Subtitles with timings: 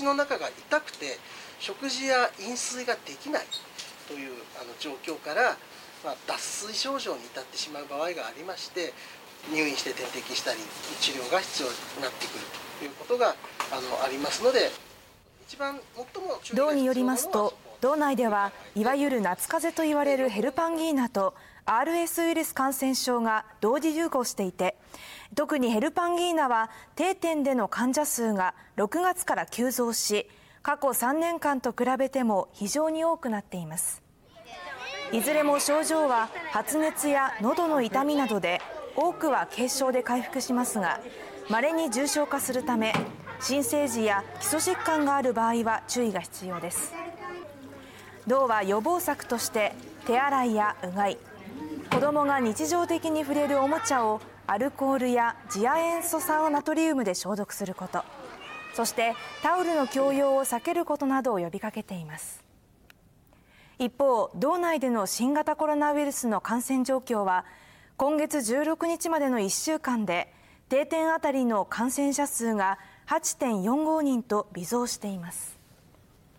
[0.00, 1.18] 口の中が痛くて
[1.58, 3.42] 食事や飲水ができない
[4.08, 5.56] というあの状況から、
[6.02, 8.94] まあ、脱水症状に至ってしまう場合がありまして
[9.52, 10.58] 入院して点滴したり
[11.00, 12.44] 治療が必要になってくる
[12.78, 13.34] ということが
[13.72, 14.70] あのありますので
[15.46, 21.34] 一番最も道によりますと道内ではいわゆる夏風邪と言われるヘルパンギーナと
[21.66, 24.76] RS ウイルス感染症が同時流行していて
[25.34, 30.28] 特にヘルパンギーナは定点での患者数が6月から急増し
[30.62, 34.02] 過去3年間と比べても非常に多くなっています。
[35.12, 38.60] いずれも症状は発熱や喉の痛みなどで
[38.94, 41.00] 多くは軽症で回復しますが
[41.48, 42.92] 稀に重症化するため
[43.40, 46.92] 新生児や基礎疾患がある場合は注意が必要です。
[48.26, 49.72] 道は予防策として
[50.06, 51.18] 手洗いやうがい
[51.90, 58.02] 子どもが日常的に触れるおもちゃをアルコールや次亜塩素酸ナトリウムで消毒すること。
[58.74, 59.14] そして
[59.44, 62.42] タオルの共用を避けることなどを呼びかけています。
[63.78, 67.44] 一方道内での新型コロナウイルスの感染状況は
[67.96, 70.34] 今月16日までの1週間で
[70.68, 75.59] 定点あたりの感染者数が8.45人と微増しています。